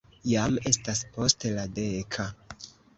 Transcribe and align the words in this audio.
Jam 0.29 0.57
estas 0.71 1.03
post 1.19 1.47
la 1.61 1.69
deka. 1.79 2.31